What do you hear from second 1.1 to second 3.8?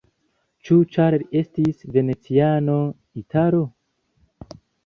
li estis veneciano, italo?